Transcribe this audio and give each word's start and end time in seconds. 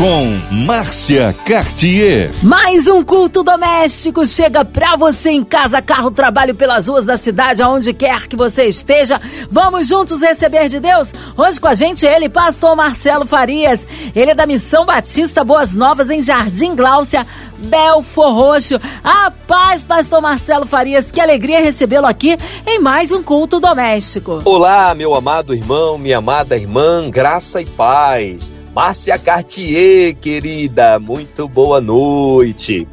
com 0.00 0.40
Márcia 0.64 1.36
Cartier. 1.44 2.32
Mais 2.42 2.88
um 2.88 3.04
culto 3.04 3.42
doméstico 3.42 4.24
chega 4.24 4.64
pra 4.64 4.96
você 4.96 5.28
em 5.28 5.44
casa, 5.44 5.82
carro, 5.82 6.10
trabalho 6.10 6.54
pelas 6.54 6.88
ruas 6.88 7.04
da 7.04 7.18
cidade, 7.18 7.60
aonde 7.60 7.92
quer 7.92 8.26
que 8.26 8.34
você 8.34 8.64
esteja. 8.64 9.20
Vamos 9.50 9.88
juntos 9.88 10.22
receber 10.22 10.70
de 10.70 10.80
Deus? 10.80 11.12
Hoje 11.36 11.60
com 11.60 11.68
a 11.68 11.74
gente 11.74 12.06
ele, 12.06 12.30
pastor 12.30 12.74
Marcelo 12.74 13.26
Farias. 13.26 13.86
Ele 14.16 14.30
é 14.30 14.34
da 14.34 14.46
Missão 14.46 14.86
Batista 14.86 15.44
Boas 15.44 15.74
Novas 15.74 16.08
em 16.08 16.22
Jardim 16.22 16.74
Gláucia, 16.74 17.26
Belfor 17.58 18.32
Roxo. 18.32 18.80
A 19.04 19.30
paz, 19.30 19.84
pastor 19.84 20.22
Marcelo 20.22 20.64
Farias. 20.64 21.12
Que 21.12 21.20
alegria 21.20 21.60
recebê-lo 21.60 22.06
aqui 22.06 22.38
em 22.66 22.80
mais 22.80 23.12
um 23.12 23.22
culto 23.22 23.60
doméstico. 23.60 24.40
Olá, 24.46 24.94
meu 24.94 25.14
amado 25.14 25.54
irmão, 25.54 25.98
minha 25.98 26.16
amada 26.16 26.56
irmã, 26.56 27.10
graça 27.10 27.60
e 27.60 27.66
paz. 27.66 28.59
Márcia 28.74 29.18
Cartier, 29.18 30.14
querida, 30.14 30.96
muito 31.00 31.48
boa 31.48 31.80
noite. 31.80 32.86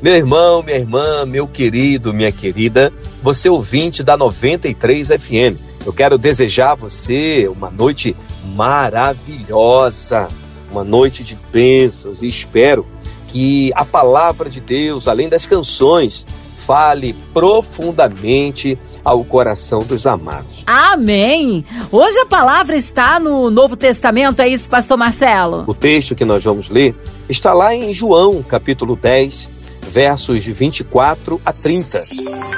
Meu 0.00 0.14
irmão, 0.14 0.62
minha 0.62 0.76
irmã, 0.76 1.26
meu 1.26 1.48
querido, 1.48 2.14
minha 2.14 2.30
querida, 2.30 2.92
você 3.20 3.48
ouvinte 3.48 4.04
da 4.04 4.16
93 4.16 5.08
FM. 5.08 5.58
Eu 5.84 5.92
quero 5.92 6.16
desejar 6.16 6.72
a 6.72 6.74
você 6.76 7.48
uma 7.48 7.68
noite 7.68 8.14
maravilhosa, 8.54 10.28
uma 10.70 10.84
noite 10.84 11.24
de 11.24 11.36
bênçãos 11.50 12.22
e 12.22 12.28
espero 12.28 12.86
que 13.26 13.72
a 13.74 13.84
palavra 13.84 14.48
de 14.48 14.60
Deus, 14.60 15.08
além 15.08 15.28
das 15.28 15.46
canções, 15.46 16.24
fale 16.54 17.12
profundamente 17.32 18.78
ao 19.04 19.22
coração 19.24 19.80
dos 19.80 20.06
amados. 20.06 20.64
Amém! 20.66 21.64
Hoje 21.92 22.18
a 22.20 22.26
palavra 22.26 22.74
está 22.76 23.20
no 23.20 23.50
Novo 23.50 23.76
Testamento, 23.76 24.40
é 24.40 24.48
isso, 24.48 24.70
pastor 24.70 24.96
Marcelo? 24.96 25.64
O 25.66 25.74
texto 25.74 26.14
que 26.14 26.24
nós 26.24 26.42
vamos 26.42 26.68
ler 26.68 26.96
está 27.28 27.52
lá 27.52 27.74
em 27.74 27.92
João, 27.92 28.42
capítulo 28.42 28.96
10, 28.96 29.50
versos 29.82 30.42
de 30.42 30.52
24 30.52 31.40
a 31.44 31.52
30. 31.52 31.98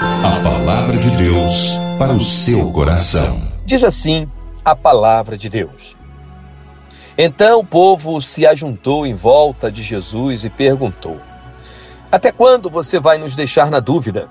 A 0.00 0.42
palavra 0.42 0.96
de 0.96 1.10
Deus 1.16 1.76
para 1.98 2.12
o 2.12 2.20
seu 2.20 2.70
coração. 2.70 3.40
Diz 3.64 3.82
assim 3.82 4.28
a 4.64 4.76
palavra 4.76 5.36
de 5.36 5.48
Deus. 5.48 5.96
Então 7.18 7.60
o 7.60 7.64
povo 7.64 8.20
se 8.20 8.46
ajuntou 8.46 9.06
em 9.06 9.14
volta 9.14 9.70
de 9.70 9.82
Jesus 9.82 10.44
e 10.44 10.50
perguntou: 10.50 11.18
Até 12.12 12.30
quando 12.30 12.68
você 12.68 12.98
vai 12.98 13.16
nos 13.18 13.34
deixar 13.34 13.70
na 13.70 13.80
dúvida? 13.80 14.28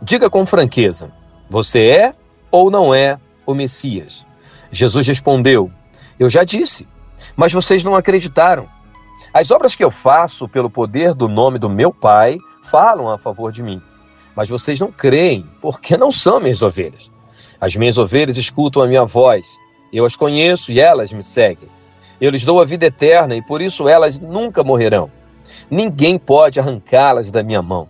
Diga 0.00 0.30
com 0.30 0.46
franqueza: 0.46 1.10
você 1.48 1.88
é 1.88 2.14
ou 2.50 2.70
não 2.70 2.94
é 2.94 3.18
o 3.46 3.54
Messias? 3.54 4.26
Jesus 4.70 5.06
respondeu: 5.06 5.70
Eu 6.18 6.28
já 6.28 6.44
disse, 6.44 6.86
mas 7.36 7.52
vocês 7.52 7.82
não 7.82 7.94
acreditaram. 7.94 8.68
As 9.32 9.50
obras 9.50 9.76
que 9.76 9.84
eu 9.84 9.90
faço 9.90 10.48
pelo 10.48 10.70
poder 10.70 11.14
do 11.14 11.28
nome 11.28 11.58
do 11.58 11.68
meu 11.68 11.92
Pai 11.92 12.38
falam 12.62 13.10
a 13.10 13.18
favor 13.18 13.52
de 13.52 13.62
mim. 13.62 13.80
Mas 14.34 14.48
vocês 14.48 14.78
não 14.78 14.92
creem, 14.92 15.46
porque 15.60 15.96
não 15.96 16.12
são 16.12 16.40
minhas 16.40 16.62
ovelhas. 16.62 17.10
As 17.60 17.74
minhas 17.74 17.98
ovelhas 17.98 18.36
escutam 18.36 18.82
a 18.82 18.86
minha 18.86 19.04
voz. 19.04 19.58
Eu 19.92 20.04
as 20.04 20.16
conheço 20.16 20.70
e 20.70 20.80
elas 20.80 21.12
me 21.12 21.22
seguem. 21.22 21.68
Eu 22.20 22.30
lhes 22.30 22.44
dou 22.44 22.60
a 22.60 22.64
vida 22.64 22.86
eterna 22.86 23.36
e 23.36 23.42
por 23.42 23.60
isso 23.60 23.88
elas 23.88 24.18
nunca 24.18 24.62
morrerão. 24.62 25.10
Ninguém 25.70 26.18
pode 26.18 26.60
arrancá-las 26.60 27.30
da 27.30 27.42
minha 27.42 27.62
mão. 27.62 27.88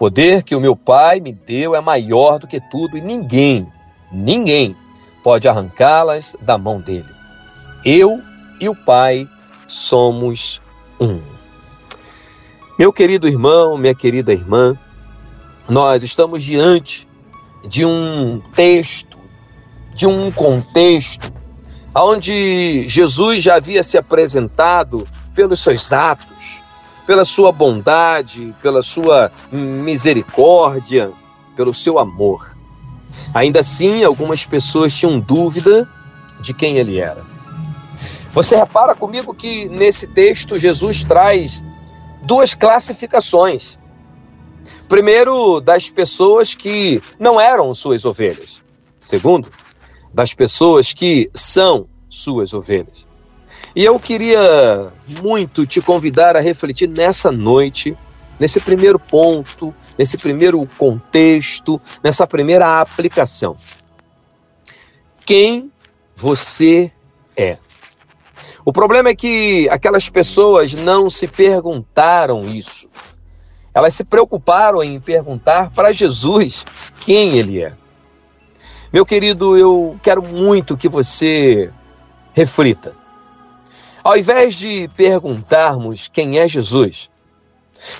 Poder 0.00 0.42
que 0.42 0.56
o 0.56 0.60
meu 0.62 0.74
Pai 0.74 1.20
me 1.20 1.30
deu 1.30 1.74
é 1.74 1.80
maior 1.82 2.38
do 2.38 2.46
que 2.46 2.58
tudo 2.58 2.96
e 2.96 3.02
ninguém, 3.02 3.70
ninguém 4.10 4.74
pode 5.22 5.46
arrancá-las 5.46 6.34
da 6.40 6.56
mão 6.56 6.80
dele. 6.80 7.04
Eu 7.84 8.18
e 8.58 8.66
o 8.66 8.74
Pai 8.74 9.28
somos 9.68 10.62
um. 10.98 11.20
Meu 12.78 12.94
querido 12.94 13.28
irmão, 13.28 13.76
minha 13.76 13.94
querida 13.94 14.32
irmã, 14.32 14.74
nós 15.68 16.02
estamos 16.02 16.42
diante 16.42 17.06
de 17.68 17.84
um 17.84 18.40
texto, 18.54 19.18
de 19.94 20.06
um 20.06 20.32
contexto, 20.32 21.30
onde 21.94 22.88
Jesus 22.88 23.42
já 23.42 23.56
havia 23.56 23.82
se 23.82 23.98
apresentado 23.98 25.06
pelos 25.34 25.60
seus 25.60 25.92
atos, 25.92 26.59
pela 27.10 27.24
sua 27.24 27.50
bondade, 27.50 28.54
pela 28.62 28.82
sua 28.82 29.32
misericórdia, 29.50 31.10
pelo 31.56 31.74
seu 31.74 31.98
amor. 31.98 32.56
Ainda 33.34 33.58
assim, 33.58 34.04
algumas 34.04 34.46
pessoas 34.46 34.94
tinham 34.94 35.18
dúvida 35.18 35.88
de 36.40 36.54
quem 36.54 36.76
ele 36.76 37.00
era. 37.00 37.26
Você 38.32 38.54
repara 38.54 38.94
comigo 38.94 39.34
que 39.34 39.68
nesse 39.68 40.06
texto 40.06 40.56
Jesus 40.56 41.02
traz 41.02 41.64
duas 42.22 42.54
classificações. 42.54 43.76
Primeiro, 44.88 45.60
das 45.60 45.90
pessoas 45.90 46.54
que 46.54 47.02
não 47.18 47.40
eram 47.40 47.74
suas 47.74 48.04
ovelhas. 48.04 48.62
Segundo, 49.00 49.48
das 50.14 50.32
pessoas 50.32 50.92
que 50.92 51.28
são 51.34 51.88
suas 52.08 52.54
ovelhas. 52.54 53.04
E 53.74 53.84
eu 53.84 53.98
queria 54.00 54.92
muito 55.22 55.64
te 55.66 55.80
convidar 55.80 56.36
a 56.36 56.40
refletir 56.40 56.88
nessa 56.88 57.30
noite, 57.30 57.96
nesse 58.38 58.60
primeiro 58.60 58.98
ponto, 58.98 59.74
nesse 59.96 60.18
primeiro 60.18 60.66
contexto, 60.76 61.80
nessa 62.02 62.26
primeira 62.26 62.80
aplicação. 62.80 63.56
Quem 65.24 65.70
você 66.16 66.90
é? 67.36 67.58
O 68.64 68.72
problema 68.72 69.10
é 69.10 69.14
que 69.14 69.68
aquelas 69.70 70.08
pessoas 70.08 70.74
não 70.74 71.08
se 71.08 71.26
perguntaram 71.26 72.44
isso. 72.44 72.88
Elas 73.72 73.94
se 73.94 74.04
preocuparam 74.04 74.82
em 74.82 74.98
perguntar 74.98 75.70
para 75.70 75.92
Jesus 75.92 76.66
quem 77.00 77.38
ele 77.38 77.62
é. 77.62 77.72
Meu 78.92 79.06
querido, 79.06 79.56
eu 79.56 79.96
quero 80.02 80.22
muito 80.22 80.76
que 80.76 80.88
você 80.88 81.70
reflita. 82.32 82.99
Ao 84.02 84.16
invés 84.16 84.54
de 84.54 84.88
perguntarmos 84.96 86.08
quem 86.08 86.38
é 86.38 86.48
Jesus, 86.48 87.10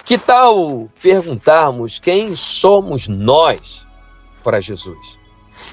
que 0.05 0.17
tal 0.17 0.89
perguntarmos 1.03 1.99
quem 1.99 2.35
somos 2.35 3.07
nós 3.07 3.87
para 4.43 4.61
Jesus? 4.61 5.19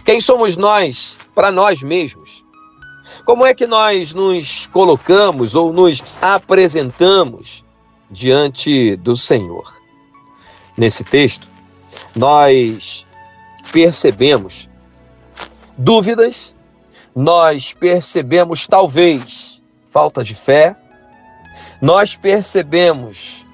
Quem 0.04 0.20
somos 0.20 0.58
nós 0.58 1.18
para 1.34 1.52
nós 1.52 1.82
mesmos? 1.82 2.44
Como 3.26 3.46
é 3.46 3.54
que 3.54 3.68
nós 3.68 4.14
nos 4.14 4.68
colocamos 4.68 5.56
ou 5.56 5.72
nos 5.72 6.04
apresentamos 6.22 7.64
diante 8.12 8.96
do 8.98 9.16
Senhor? 9.16 9.78
Nesse 10.78 11.04
texto, 11.04 11.48
nós 12.16 13.06
percebemos 13.72 14.70
dúvidas, 15.78 16.56
nós 17.16 17.74
percebemos 17.74 18.68
talvez 18.68 19.57
falta 19.90 20.24
de 20.24 20.34
fé, 20.34 20.76
nós 21.82 22.16
percebemos 22.16 23.46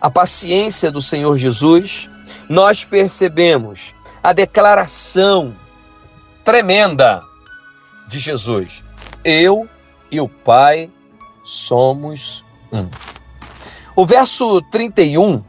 a 0.00 0.10
paciência 0.10 0.90
do 0.90 1.00
Senhor 1.00 1.38
Jesus, 1.38 2.10
nós 2.48 2.84
percebemos 2.84 3.94
a 4.22 4.32
declaração 4.32 5.54
tremenda 6.44 7.22
de 8.08 8.18
Jesus: 8.18 8.82
Eu 9.24 9.68
e 10.10 10.20
o 10.20 10.28
Pai 10.28 10.90
somos 11.44 12.44
um. 12.72 12.88
O 13.94 14.06
verso 14.06 14.62
31, 14.70 15.42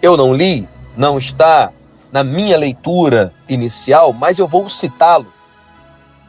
eu 0.00 0.16
não 0.16 0.34
li, 0.34 0.68
não 0.96 1.18
está 1.18 1.70
na 2.10 2.24
minha 2.24 2.56
leitura 2.56 3.32
inicial, 3.48 4.12
mas 4.12 4.38
eu 4.38 4.46
vou 4.46 4.68
citá-lo. 4.68 5.26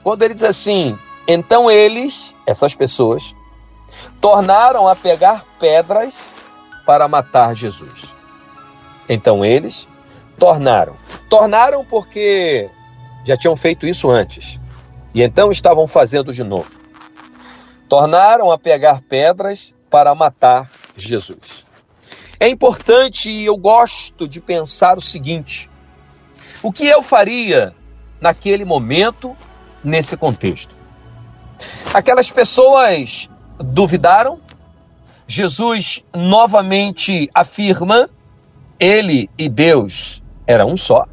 Quando 0.03 0.23
ele 0.23 0.33
diz 0.33 0.43
assim: 0.43 0.97
então 1.27 1.69
eles, 1.69 2.35
essas 2.45 2.75
pessoas, 2.75 3.35
tornaram 4.21 4.87
a 4.87 4.95
pegar 4.95 5.45
pedras 5.59 6.35
para 6.85 7.07
matar 7.07 7.55
Jesus. 7.55 8.05
Então 9.09 9.43
eles 9.43 9.87
tornaram. 10.37 10.95
Tornaram 11.29 11.83
porque 11.83 12.69
já 13.25 13.35
tinham 13.35 13.55
feito 13.55 13.87
isso 13.87 14.09
antes. 14.09 14.59
E 15.13 15.23
então 15.23 15.49
estavam 15.49 15.87
fazendo 15.87 16.33
de 16.33 16.43
novo. 16.43 16.69
Tornaram 17.87 18.51
a 18.51 18.57
pegar 18.57 19.01
pedras 19.01 19.73
para 19.89 20.13
matar 20.13 20.69
Jesus. 20.95 21.65
É 22.39 22.49
importante 22.49 23.29
e 23.29 23.45
eu 23.45 23.55
gosto 23.55 24.27
de 24.27 24.41
pensar 24.41 24.97
o 24.97 25.01
seguinte: 25.01 25.69
o 26.61 26.71
que 26.71 26.85
eu 26.85 27.01
faria 27.01 27.73
naquele 28.19 28.65
momento, 28.65 29.35
nesse 29.83 30.17
contexto? 30.17 30.74
Aquelas 31.93 32.29
pessoas 32.29 33.29
duvidaram. 33.59 34.39
Jesus 35.27 36.03
novamente 36.13 37.29
afirma 37.33 38.09
ele 38.79 39.29
e 39.37 39.49
Deus 39.49 40.21
eram 40.45 40.71
um 40.71 40.77
só. 40.77 41.05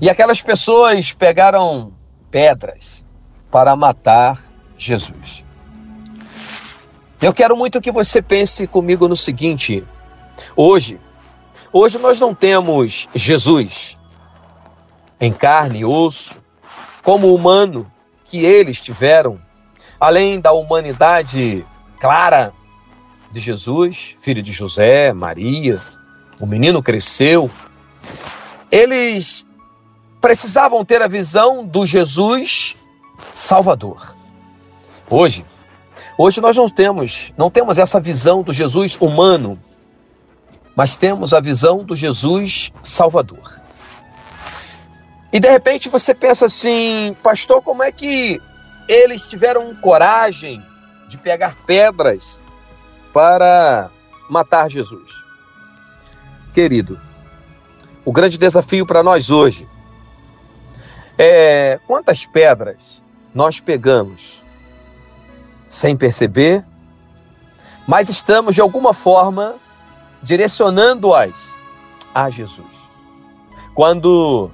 E 0.00 0.10
aquelas 0.10 0.40
pessoas 0.42 1.12
pegaram 1.12 1.94
pedras 2.30 3.04
para 3.50 3.74
matar 3.76 4.42
Jesus. 4.76 5.44
Eu 7.22 7.32
quero 7.32 7.56
muito 7.56 7.80
que 7.80 7.90
você 7.90 8.20
pense 8.20 8.66
comigo 8.66 9.08
no 9.08 9.16
seguinte: 9.16 9.82
hoje, 10.54 11.00
hoje 11.72 11.98
nós 11.98 12.20
não 12.20 12.34
temos 12.34 13.08
Jesus 13.14 13.96
em 15.20 15.32
carne 15.32 15.78
e 15.78 15.84
osso, 15.84 16.42
como 17.02 17.34
humano 17.34 17.90
que 18.34 18.44
eles 18.44 18.80
tiveram, 18.80 19.38
além 20.00 20.40
da 20.40 20.50
humanidade 20.50 21.64
clara 22.00 22.52
de 23.30 23.38
Jesus, 23.38 24.16
filho 24.18 24.42
de 24.42 24.50
José, 24.50 25.12
Maria, 25.12 25.80
o 26.40 26.44
menino 26.44 26.82
cresceu. 26.82 27.48
Eles 28.72 29.46
precisavam 30.20 30.84
ter 30.84 31.00
a 31.00 31.06
visão 31.06 31.64
do 31.64 31.86
Jesus 31.86 32.76
Salvador. 33.32 34.16
Hoje, 35.08 35.46
hoje 36.18 36.40
nós 36.40 36.56
não 36.56 36.68
temos, 36.68 37.32
não 37.38 37.48
temos 37.48 37.78
essa 37.78 38.00
visão 38.00 38.42
do 38.42 38.52
Jesus 38.52 38.98
humano, 39.00 39.56
mas 40.74 40.96
temos 40.96 41.32
a 41.32 41.38
visão 41.38 41.84
do 41.84 41.94
Jesus 41.94 42.72
Salvador. 42.82 43.60
E 45.34 45.40
de 45.40 45.50
repente 45.50 45.88
você 45.88 46.14
pensa 46.14 46.46
assim, 46.46 47.16
pastor, 47.20 47.60
como 47.60 47.82
é 47.82 47.90
que 47.90 48.40
eles 48.86 49.28
tiveram 49.28 49.74
coragem 49.74 50.64
de 51.08 51.18
pegar 51.18 51.56
pedras 51.66 52.38
para 53.12 53.90
matar 54.30 54.70
Jesus? 54.70 55.10
Querido, 56.54 57.00
o 58.04 58.12
grande 58.12 58.38
desafio 58.38 58.86
para 58.86 59.02
nós 59.02 59.28
hoje 59.28 59.66
é 61.18 61.80
quantas 61.84 62.24
pedras 62.24 63.02
nós 63.34 63.58
pegamos 63.58 64.40
sem 65.68 65.96
perceber, 65.96 66.64
mas 67.88 68.08
estamos 68.08 68.54
de 68.54 68.60
alguma 68.60 68.94
forma 68.94 69.56
direcionando-as 70.22 71.34
a 72.14 72.30
Jesus. 72.30 72.84
Quando 73.74 74.52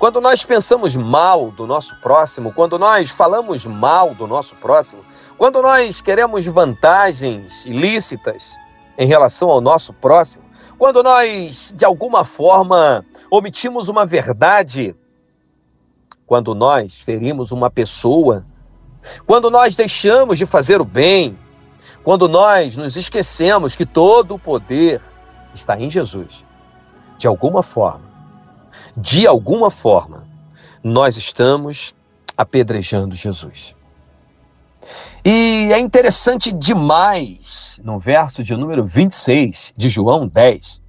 quando 0.00 0.18
nós 0.18 0.42
pensamos 0.42 0.96
mal 0.96 1.50
do 1.50 1.66
nosso 1.66 1.94
próximo, 1.96 2.54
quando 2.54 2.78
nós 2.78 3.10
falamos 3.10 3.66
mal 3.66 4.14
do 4.14 4.26
nosso 4.26 4.56
próximo, 4.56 5.04
quando 5.36 5.60
nós 5.60 6.00
queremos 6.00 6.46
vantagens 6.46 7.66
ilícitas 7.66 8.56
em 8.96 9.06
relação 9.06 9.50
ao 9.50 9.60
nosso 9.60 9.92
próximo, 9.92 10.42
quando 10.78 11.02
nós 11.02 11.74
de 11.76 11.84
alguma 11.84 12.24
forma 12.24 13.04
omitimos 13.30 13.88
uma 13.88 14.06
verdade, 14.06 14.96
quando 16.26 16.54
nós 16.54 17.02
ferimos 17.02 17.52
uma 17.52 17.68
pessoa, 17.70 18.46
quando 19.26 19.50
nós 19.50 19.76
deixamos 19.76 20.38
de 20.38 20.46
fazer 20.46 20.80
o 20.80 20.84
bem, 20.84 21.38
quando 22.02 22.26
nós 22.26 22.74
nos 22.74 22.96
esquecemos 22.96 23.76
que 23.76 23.84
todo 23.84 24.36
o 24.36 24.38
poder 24.38 24.98
está 25.52 25.78
em 25.78 25.90
Jesus, 25.90 26.42
de 27.18 27.26
alguma 27.26 27.62
forma, 27.62 28.09
de 28.96 29.26
alguma 29.26 29.70
forma, 29.70 30.26
nós 30.82 31.16
estamos 31.16 31.94
apedrejando 32.36 33.14
Jesus. 33.14 33.74
E 35.24 35.68
é 35.72 35.78
interessante 35.78 36.50
demais, 36.52 37.78
no 37.84 37.98
verso 37.98 38.42
de 38.42 38.56
número 38.56 38.86
26 38.86 39.74
de 39.76 39.88
João 39.88 40.26
10, 40.26 40.80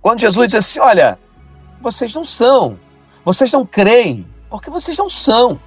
quando 0.00 0.20
Jesus 0.20 0.48
diz 0.48 0.54
assim: 0.54 0.80
Olha, 0.80 1.18
vocês 1.80 2.14
não 2.14 2.24
são, 2.24 2.78
vocês 3.24 3.52
não 3.52 3.66
creem, 3.66 4.26
porque 4.48 4.70
vocês 4.70 4.96
não 4.96 5.08
são. 5.08 5.58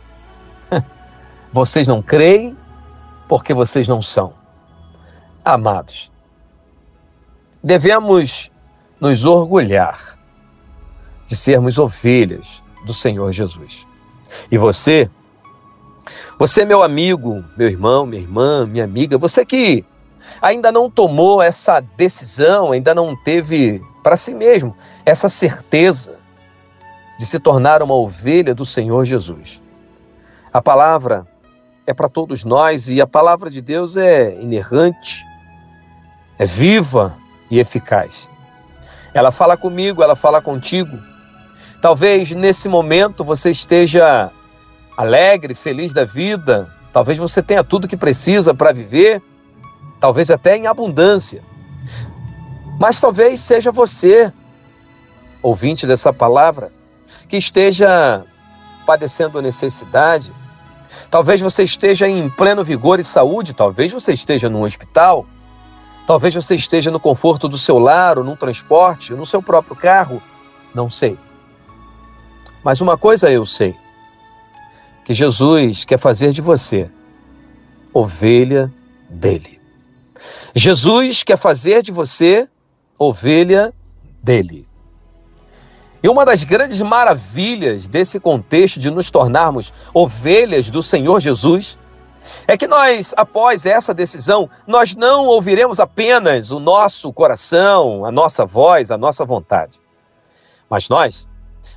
Vocês 1.54 1.86
não 1.86 2.02
creem, 2.02 2.56
porque 3.28 3.54
vocês 3.54 3.86
não 3.86 4.02
são. 4.02 4.34
Amados, 5.44 6.10
devemos 7.62 8.50
nos 9.02 9.26
orgulhar 9.26 10.18
de 11.32 11.38
sermos 11.38 11.80
ovelhas 11.80 12.62
do 12.86 12.94
Senhor 12.94 13.32
Jesus. 13.32 13.88
E 14.52 14.58
você, 14.58 15.10
você, 16.38 16.66
meu 16.66 16.84
amigo, 16.84 17.42
meu 17.56 17.70
irmão, 17.70 18.06
minha 18.06 18.22
irmã, 18.22 18.66
minha 18.66 18.84
amiga, 18.84 19.18
você 19.18 19.46
que 19.46 19.86
ainda 20.42 20.74
não 20.74 20.90
tomou 20.90 21.42
essa 21.42 21.80
decisão, 21.80 22.74
ainda 22.74 22.94
não 22.94 23.16
teve 23.16 23.82
para 24.04 24.18
si 24.18 24.34
mesmo 24.34 24.76
essa 25.06 25.30
certeza 25.30 26.18
de 27.18 27.26
se 27.26 27.40
tornar 27.40 27.82
uma 27.82 27.94
ovelha 27.94 28.54
do 28.54 28.66
Senhor 28.66 29.06
Jesus. 29.06 29.62
A 30.52 30.62
palavra 30.62 31.26
é 31.88 31.94
para 31.94 32.10
todos 32.10 32.44
nós 32.44 32.90
e 32.90 33.00
a 33.00 33.08
palavra 33.08 33.50
de 33.50 33.62
Deus 33.62 33.96
é 33.96 34.36
inerrante, 34.42 35.24
é 36.38 36.46
viva 36.46 37.16
e 37.50 37.58
eficaz. 37.58 38.28
Ela 39.14 39.32
fala 39.32 39.56
comigo, 39.56 40.04
ela 40.04 40.18
fala 40.18 40.42
contigo. 40.42 41.11
Talvez 41.82 42.30
nesse 42.32 42.70
momento 42.70 43.24
você 43.24 43.50
esteja 43.50 44.30
alegre, 44.96 45.56
feliz 45.56 45.92
da 45.92 46.06
vida, 46.06 46.70
talvez 46.94 47.18
você 47.18 47.42
tenha 47.42 47.64
tudo 47.64 47.88
que 47.88 47.98
precisa 47.98 48.54
para 48.54 48.72
viver, 48.72 49.20
talvez 50.00 50.30
até 50.30 50.56
em 50.56 50.68
abundância. 50.68 51.42
Mas 52.80 53.00
talvez 53.00 53.40
seja 53.40 53.72
você, 53.72 54.32
ouvinte 55.42 55.88
dessa 55.88 56.14
palavra, 56.14 56.72
que 57.28 57.38
esteja 57.38 58.24
padecendo 58.86 59.42
necessidade. 59.42 60.32
Talvez 61.10 61.42
você 61.42 61.64
esteja 61.64 62.08
em 62.08 62.30
pleno 62.30 62.64
vigor 62.64 63.00
e 63.00 63.04
saúde, 63.04 63.56
talvez 63.56 63.92
você 63.92 64.14
esteja 64.14 64.50
num 64.50 64.64
hospital, 64.64 65.26
talvez 66.06 66.36
você 66.36 66.54
esteja 66.54 66.92
no 66.92 67.00
conforto 67.00 67.48
do 67.48 67.58
seu 67.58 67.80
lar, 67.80 68.20
ou 68.20 68.24
num 68.24 68.36
transporte, 68.36 69.14
ou 69.14 69.20
no 69.20 69.26
seu 69.26 69.42
próprio 69.42 69.76
carro, 69.76 70.22
não 70.76 70.88
sei. 70.88 71.18
Mas 72.64 72.82
uma 72.82 72.98
coisa 72.98 73.32
eu 73.32 73.46
sei: 73.46 73.76
que 75.04 75.14
Jesus 75.14 75.86
quer 75.86 75.98
fazer 75.98 76.32
de 76.32 76.42
você 76.42 76.90
ovelha 77.94 78.72
dele. 79.10 79.60
Jesus 80.56 81.24
quer 81.24 81.38
fazer 81.38 81.82
de 81.82 81.92
você 81.92 82.48
ovelha 82.98 83.74
dele. 84.22 84.68
E 86.04 86.10
uma 86.10 86.26
das 86.26 86.44
grandes 86.44 86.82
maravilhas 86.82 87.88
desse 87.88 88.20
contexto 88.20 88.80
de 88.80 88.90
nos 88.90 89.12
tornarmos 89.12 89.72
ovelhas 89.94 90.70
do 90.70 90.82
Senhor 90.82 91.20
Jesus 91.20 91.78
é 92.48 92.58
que 92.58 92.68
nós, 92.68 93.14
após 93.16 93.66
essa 93.66 93.94
decisão, 93.94 94.50
nós 94.66 94.96
não 94.96 95.26
ouviremos 95.26 95.80
apenas 95.80 96.52
o 96.52 96.60
nosso 96.60 97.12
coração, 97.14 98.06
a 98.06 98.12
nossa 98.12 98.46
voz, 98.46 98.92
a 98.92 98.98
nossa 98.98 99.26
vontade. 99.26 99.80
Mas 100.70 100.90
nós 100.90 101.28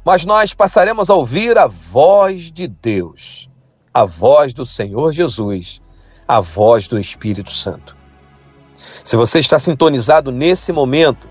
mas 0.04 0.25
nós 0.25 0.52
passaremos 0.52 1.08
a 1.08 1.14
ouvir 1.14 1.56
a 1.56 1.66
voz 1.66 2.52
de 2.52 2.68
Deus, 2.68 3.49
a 3.92 4.04
voz 4.04 4.52
do 4.52 4.66
Senhor 4.66 5.12
Jesus, 5.12 5.80
a 6.28 6.40
voz 6.40 6.87
do 6.87 6.99
Espírito 6.99 7.50
Santo. 7.50 7.96
Se 9.02 9.16
você 9.16 9.38
está 9.38 9.58
sintonizado 9.58 10.30
nesse 10.30 10.73
momento, 10.73 11.28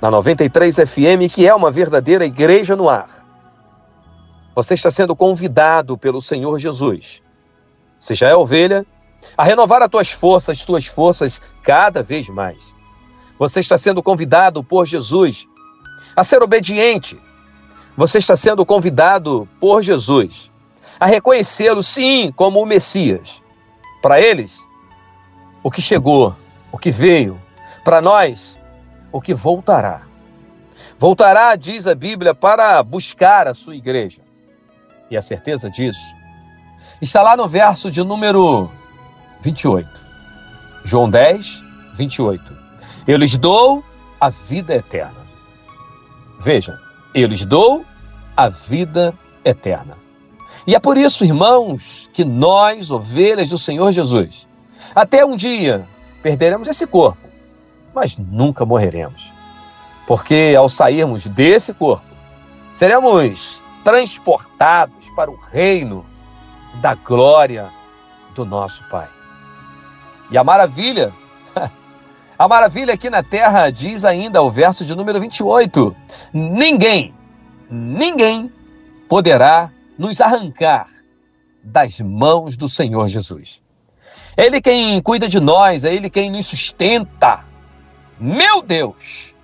na 0.00 0.10
93 0.10 0.76
FM, 0.76 1.32
que 1.32 1.46
é 1.46 1.54
uma 1.54 1.70
verdadeira 1.70 2.26
igreja 2.26 2.74
no 2.74 2.88
ar, 2.88 3.08
você 4.54 4.74
está 4.74 4.90
sendo 4.90 5.16
convidado 5.16 5.96
pelo 5.98 6.20
Senhor 6.20 6.58
Jesus. 6.58 7.22
Você 7.98 8.14
já 8.14 8.28
é 8.28 8.34
ovelha, 8.34 8.86
a 9.36 9.44
renovar 9.44 9.82
as 9.82 9.90
tuas 9.90 10.10
forças, 10.10 10.58
as 10.58 10.64
tuas 10.64 10.86
forças 10.86 11.40
cada 11.62 12.02
vez 12.02 12.28
mais. 12.28 12.74
Você 13.38 13.60
está 13.60 13.76
sendo 13.78 14.02
convidado 14.02 14.62
por 14.62 14.86
Jesus 14.86 15.46
a 16.14 16.22
ser 16.22 16.42
obediente, 16.42 17.18
você 17.96 18.18
está 18.18 18.36
sendo 18.36 18.64
convidado 18.66 19.48
por 19.60 19.82
Jesus 19.82 20.50
a 20.98 21.06
reconhecê-lo, 21.06 21.82
sim, 21.82 22.32
como 22.32 22.60
o 22.60 22.66
Messias. 22.66 23.42
Para 24.02 24.20
eles, 24.20 24.60
o 25.62 25.70
que 25.70 25.80
chegou, 25.80 26.34
o 26.70 26.78
que 26.78 26.90
veio. 26.90 27.40
Para 27.84 28.00
nós, 28.00 28.58
o 29.12 29.20
que 29.20 29.34
voltará. 29.34 30.02
Voltará, 30.98 31.54
diz 31.56 31.86
a 31.86 31.94
Bíblia, 31.94 32.34
para 32.34 32.82
buscar 32.82 33.46
a 33.48 33.54
sua 33.54 33.76
igreja. 33.76 34.20
E 35.10 35.16
a 35.16 35.22
certeza 35.22 35.70
disso 35.70 36.00
está 37.00 37.22
lá 37.22 37.36
no 37.36 37.46
verso 37.46 37.90
de 37.90 38.02
número 38.02 38.70
28. 39.40 39.88
João 40.84 41.08
10, 41.10 41.62
28. 41.94 42.42
Eu 43.06 43.18
lhes 43.18 43.36
dou 43.36 43.84
a 44.20 44.30
vida 44.30 44.74
eterna. 44.74 45.24
Veja, 46.40 46.78
eu 47.14 47.28
lhes 47.28 47.44
dou 47.44 47.84
a 48.36 48.48
vida 48.48 49.14
eterna. 49.44 49.96
E 50.66 50.74
é 50.74 50.78
por 50.78 50.96
isso, 50.96 51.24
irmãos, 51.24 52.08
que 52.12 52.24
nós, 52.24 52.90
ovelhas 52.90 53.48
do 53.50 53.58
Senhor 53.58 53.92
Jesus, 53.92 54.46
até 54.94 55.24
um 55.24 55.36
dia 55.36 55.86
perderemos 56.22 56.66
esse 56.68 56.86
corpo, 56.86 57.28
mas 57.94 58.16
nunca 58.16 58.64
morreremos. 58.64 59.32
Porque 60.06 60.54
ao 60.56 60.68
sairmos 60.68 61.26
desse 61.26 61.72
corpo, 61.72 62.04
seremos 62.72 63.62
transportados 63.84 65.08
para 65.10 65.30
o 65.30 65.36
reino 65.36 66.04
da 66.80 66.94
glória 66.94 67.70
do 68.34 68.44
nosso 68.44 68.82
Pai. 68.88 69.08
E 70.30 70.38
a 70.38 70.42
maravilha, 70.42 71.12
a 72.44 72.48
maravilha 72.48 72.92
aqui 72.92 73.08
na 73.08 73.22
terra 73.22 73.70
diz 73.70 74.04
ainda 74.04 74.42
o 74.42 74.50
verso 74.50 74.84
de 74.84 74.94
número 74.94 75.18
28: 75.18 75.96
ninguém, 76.30 77.14
ninguém 77.70 78.52
poderá 79.08 79.72
nos 79.96 80.20
arrancar 80.20 80.88
das 81.62 82.00
mãos 82.00 82.54
do 82.54 82.68
Senhor 82.68 83.08
Jesus. 83.08 83.62
É 84.36 84.44
Ele 84.44 84.60
quem 84.60 85.00
cuida 85.00 85.26
de 85.26 85.40
nós, 85.40 85.84
é 85.84 85.94
Ele 85.94 86.10
quem 86.10 86.30
nos 86.30 86.46
sustenta. 86.46 87.46
Meu 88.20 88.60
Deus! 88.60 89.34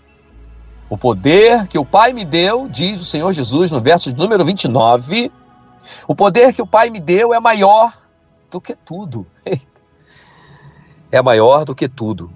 O 0.91 0.99
poder 0.99 1.69
que 1.69 1.79
o 1.79 1.87
Pai 1.87 2.13
me 2.13 2.23
deu, 2.23 2.69
diz 2.69 3.01
o 3.01 3.05
Senhor 3.07 3.33
Jesus 3.33 3.71
no 3.71 3.81
verso 3.81 4.13
de 4.13 4.19
número 4.19 4.45
29, 4.45 5.33
o 6.07 6.15
poder 6.15 6.53
que 6.53 6.61
o 6.61 6.67
Pai 6.67 6.91
me 6.91 7.01
deu 7.01 7.33
é 7.33 7.41
maior 7.41 7.97
do 8.51 8.61
que 8.61 8.77
tudo. 8.77 9.27
É 11.13 11.21
maior 11.21 11.65
do 11.65 11.75
que 11.75 11.89
tudo. 11.89 12.33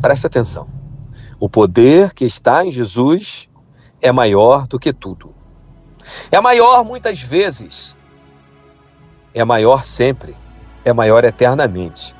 Presta 0.00 0.28
atenção. 0.28 0.68
O 1.40 1.48
poder 1.48 2.14
que 2.14 2.24
está 2.24 2.64
em 2.64 2.70
Jesus 2.70 3.48
é 4.00 4.12
maior 4.12 4.66
do 4.66 4.78
que 4.78 4.92
tudo. 4.92 5.34
É 6.30 6.40
maior 6.40 6.84
muitas 6.84 7.20
vezes. 7.20 7.96
É 9.34 9.44
maior 9.44 9.84
sempre. 9.84 10.36
É 10.84 10.92
maior 10.92 11.24
eternamente. 11.24 12.14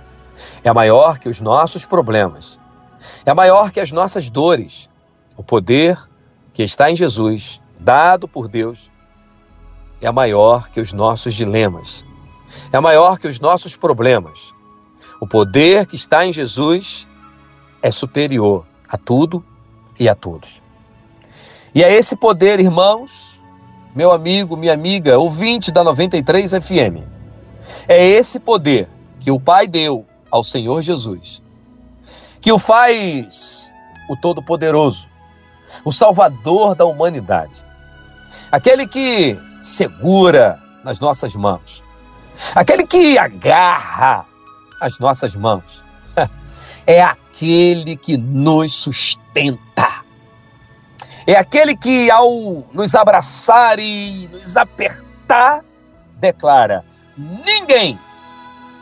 É 0.63 0.73
maior 0.73 1.19
que 1.19 1.29
os 1.29 1.41
nossos 1.41 1.85
problemas. 1.87 2.59
É 3.25 3.33
maior 3.33 3.71
que 3.71 3.81
as 3.81 3.93
nossas 3.93 4.29
dores. 4.29 4.89
O 5.37 5.43
poder 5.43 5.99
que 6.53 6.63
está 6.63 6.91
em 6.91 6.97
Jesus, 6.97 7.61
dado 7.79 8.27
por 8.27 8.49
Deus, 8.49 8.91
é 10.01 10.11
maior 10.11 10.69
que 10.69 10.81
os 10.81 10.93
nossos 10.93 11.35
dilemas. 11.35 12.05
É 12.73 12.79
maior 12.81 13.19
que 13.19 13.29
os 13.29 13.41
nossos 13.41 13.77
problemas. 13.77 14.53
O 15.21 15.27
poder 15.27 15.87
que 15.87 15.97
está 15.97 16.25
em 16.27 16.33
Jesus 16.33 17.08
é 17.83 17.91
superior 17.91 18.65
a 18.89 18.97
tudo 18.97 19.45
e 19.99 20.09
a 20.09 20.15
todos. 20.15 20.63
E 21.75 21.83
é 21.83 21.93
esse 21.93 22.17
poder, 22.17 22.61
irmãos, 22.61 23.39
meu 23.95 24.11
amigo, 24.13 24.57
minha 24.57 24.73
amiga, 24.73 25.19
ouvinte 25.19 25.71
da 25.71 25.85
93 25.85 26.51
FM. 26.53 27.05
É 27.87 28.07
esse 28.07 28.39
poder 28.41 28.89
que 29.21 29.31
o 29.31 29.39
Pai 29.41 29.67
deu 29.67 30.07
ao 30.31 30.43
Senhor 30.43 30.83
Jesus, 30.83 31.43
que 32.41 32.53
o 32.53 32.59
faz 32.59 33.73
o 34.09 34.17
Todo-Poderoso, 34.17 35.07
o 35.85 35.93
Salvador 35.93 36.75
da 36.75 36.87
humanidade, 36.87 37.55
aquele 38.51 38.87
que 38.87 39.39
segura 39.63 40.59
nas 40.83 40.99
nossas 40.99 41.35
mãos, 41.35 41.83
aquele 42.55 42.87
que 42.87 43.19
agarra 43.19 44.25
as 44.81 44.99
nossas 44.99 45.35
mãos, 45.35 45.83
é 46.87 47.03
aquele 47.39 47.97
que 47.97 48.17
nos 48.17 48.75
sustenta. 48.75 50.03
É 51.25 51.37
aquele 51.37 51.77
que, 51.77 52.11
ao 52.11 52.67
nos 52.73 52.95
abraçar 52.97 53.79
e 53.79 54.29
nos 54.33 54.57
apertar, 54.57 55.65
declara: 56.17 56.85
ninguém, 57.17 57.99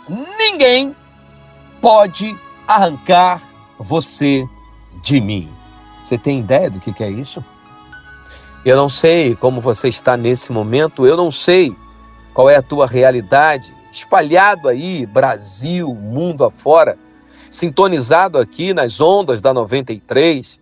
ninguém 0.08 0.96
pode 1.80 2.34
arrancar 2.66 3.42
você 3.78 4.48
de 5.02 5.20
mim. 5.20 5.50
Você 6.02 6.16
tem 6.16 6.40
ideia 6.40 6.70
do 6.70 6.80
que, 6.80 6.92
que 6.92 7.04
é 7.04 7.10
isso? 7.10 7.44
Eu 8.64 8.76
não 8.76 8.88
sei 8.88 9.36
como 9.36 9.60
você 9.60 9.88
está 9.88 10.16
nesse 10.16 10.50
momento, 10.50 11.06
eu 11.06 11.16
não 11.16 11.30
sei 11.30 11.76
qual 12.32 12.48
é 12.48 12.56
a 12.56 12.62
tua 12.62 12.86
realidade, 12.86 13.72
espalhado 13.92 14.68
aí, 14.68 15.04
Brasil, 15.04 15.94
mundo 15.94 16.44
afora, 16.44 16.98
sintonizado 17.56 18.36
aqui 18.36 18.74
nas 18.74 19.00
ondas 19.00 19.40
da 19.40 19.54
93, 19.54 20.60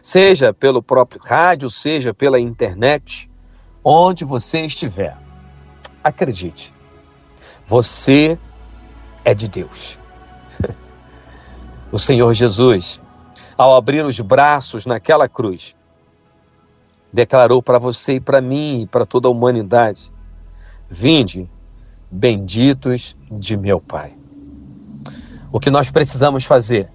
seja 0.00 0.54
pelo 0.54 0.80
próprio 0.80 1.20
rádio, 1.20 1.68
seja 1.68 2.14
pela 2.14 2.38
internet, 2.38 3.28
onde 3.82 4.24
você 4.24 4.60
estiver. 4.60 5.18
Acredite, 6.04 6.72
você 7.66 8.38
é 9.24 9.34
de 9.34 9.48
Deus. 9.48 9.98
O 11.92 12.00
Senhor 12.00 12.34
Jesus 12.34 13.00
ao 13.56 13.74
abrir 13.74 14.04
os 14.04 14.20
braços 14.20 14.84
naquela 14.84 15.28
cruz, 15.28 15.74
declarou 17.12 17.62
para 17.62 17.78
você 17.78 18.16
e 18.16 18.20
para 18.20 18.40
mim 18.40 18.82
e 18.82 18.86
para 18.86 19.06
toda 19.06 19.28
a 19.28 19.30
humanidade: 19.30 20.12
Vinde, 20.90 21.48
benditos 22.10 23.16
de 23.30 23.56
meu 23.56 23.80
Pai. 23.80 24.25
O 25.50 25.60
que 25.60 25.70
nós 25.70 25.90
precisamos 25.90 26.44
fazer? 26.44 26.88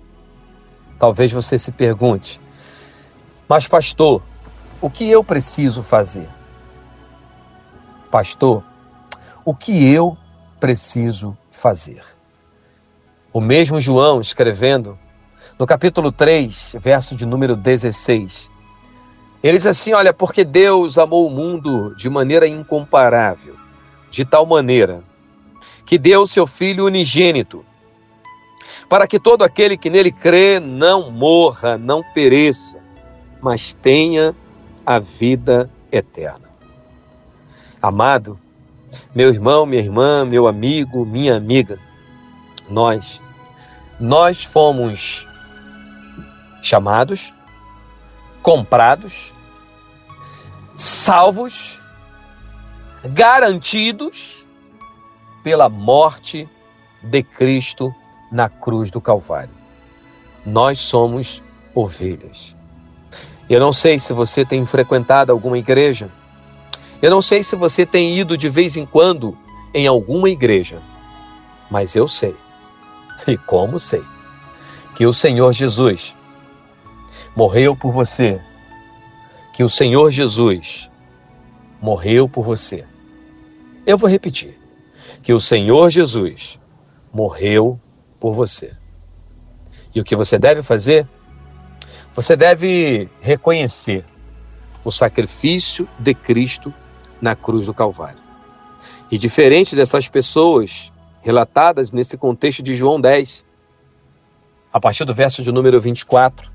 Talvez 1.00 1.32
você 1.32 1.58
se 1.58 1.72
pergunte, 1.72 2.40
mas, 3.48 3.68
pastor, 3.68 4.22
o 4.80 4.90
que 4.90 5.10
eu 5.10 5.24
preciso 5.24 5.84
fazer? 5.84 6.28
Pastor, 8.10 8.64
o 9.44 9.54
que 9.54 9.92
eu 9.92 10.18
preciso 10.60 11.38
fazer? 11.50 12.02
O 13.34 13.42
mesmo 13.42 13.82
João 13.82 14.22
escrevendo 14.22 14.98
no 15.58 15.66
capítulo 15.66 16.12
3, 16.12 16.76
verso 16.80 17.16
de 17.16 17.26
número 17.26 17.56
16. 17.56 18.50
Ele 19.44 19.58
diz 19.58 19.66
assim: 19.66 19.94
Olha, 19.94 20.14
porque 20.14 20.44
Deus 20.44 20.98
amou 20.98 21.28
o 21.28 21.30
mundo 21.30 21.96
de 21.96 22.10
maneira 22.10 22.48
incomparável, 22.48 23.56
de 24.10 24.24
tal 24.24 24.46
maneira 24.46 25.04
que 25.86 25.98
deu 25.98 26.26
seu 26.26 26.48
Filho 26.48 26.86
unigênito, 26.86 27.66
para 28.92 29.08
que 29.08 29.18
todo 29.18 29.44
aquele 29.46 29.78
que 29.78 29.90
nele 29.90 30.12
crê 30.12 30.60
não 30.60 31.10
morra, 31.10 31.78
não 31.78 32.04
pereça, 32.04 32.78
mas 33.42 33.74
tenha 33.74 34.36
a 34.86 35.00
vida 35.00 35.72
eterna. 35.90 36.50
Amado, 37.82 38.38
meu 39.16 39.30
irmão, 39.30 39.66
minha 39.66 39.82
irmã, 39.82 40.26
meu 40.26 40.46
amigo, 40.46 41.06
minha 41.06 41.38
amiga, 41.38 41.80
nós, 42.70 43.22
nós 43.98 44.44
fomos 44.44 45.26
chamados, 46.62 47.34
comprados, 48.42 49.32
salvos, 50.76 51.80
garantidos 53.06 54.46
pela 55.46 55.70
morte 55.70 56.46
de 57.02 57.24
Cristo 57.24 57.96
na 58.32 58.48
cruz 58.48 58.90
do 58.90 59.02
Calvário. 59.02 59.54
Nós 60.46 60.80
somos 60.80 61.44
ovelhas. 61.76 62.56
Eu 63.50 63.60
não 63.60 63.74
sei 63.74 64.00
se 64.00 64.14
você 64.14 64.46
tem 64.46 64.66
frequentado 64.66 65.32
alguma 65.32 65.58
igreja. 65.58 66.10
Eu 67.02 67.12
não 67.12 67.22
sei 67.22 67.44
se 67.44 67.56
você 67.56 67.86
tem 67.86 68.18
ido 68.18 68.38
de 68.38 68.48
vez 68.48 68.78
em 68.78 68.86
quando 68.86 69.38
em 69.74 69.88
alguma 69.88 70.30
igreja. 70.30 70.82
Mas 71.70 71.96
eu 71.96 72.08
sei. 72.08 72.36
E 73.28 73.38
como 73.38 73.80
sei? 73.80 74.04
Que 74.96 75.06
o 75.06 75.14
Senhor 75.14 75.54
Jesus 75.54 76.16
morreu 77.36 77.76
por 77.76 77.92
você, 77.92 78.42
que 79.54 79.64
o 79.64 79.70
Senhor 79.70 80.12
Jesus 80.12 80.90
morreu 81.82 82.28
por 82.28 82.44
você. 82.44 82.86
Eu 83.86 83.98
vou 83.98 84.10
repetir: 84.10 84.60
que 85.22 85.34
o 85.34 85.40
Senhor 85.40 85.90
Jesus 85.90 86.60
morreu 87.14 87.80
por 88.22 88.34
você. 88.34 88.74
E 89.94 90.00
o 90.00 90.04
que 90.06 90.16
você 90.16 90.38
deve 90.38 90.62
fazer? 90.62 91.08
Você 92.16 92.36
deve 92.38 93.10
reconhecer 93.20 94.06
o 94.86 94.92
sacrifício 94.92 95.90
de 96.00 96.14
Cristo 96.14 96.74
na 97.20 97.36
cruz 97.36 97.66
do 97.66 97.74
Calvário. 97.74 98.22
E 99.10 99.18
diferente 99.18 99.76
dessas 99.76 100.08
pessoas 100.08 100.94
relatadas 101.22 101.92
nesse 101.92 102.16
contexto 102.16 102.64
de 102.64 102.76
João 102.76 103.02
10, 103.02 103.44
a 104.72 104.80
partir 104.80 105.04
do 105.04 105.14
verso 105.14 105.44
de 105.44 105.52
número 105.52 105.82
24, 105.82 106.50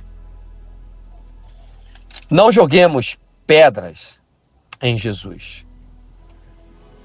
não 2.31 2.51
joguemos 2.51 3.19
pedras 3.47 4.21
em 4.81 4.97
Jesus. 4.97 5.67